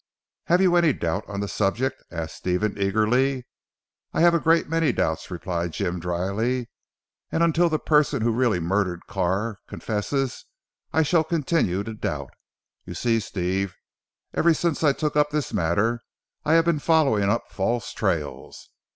[0.45, 3.45] "Have you any doubt on the subject?" asked Stephen eagerly.
[4.13, 6.71] "I have a great many doubts," replied Jim dryly,
[7.31, 10.45] "and until the person who really murdered Carr confesses,
[10.91, 12.31] I shall continue to doubt.
[12.83, 13.75] You see Steve,
[14.33, 16.01] ever since I took up this matter
[16.43, 18.69] I have been following up false trails.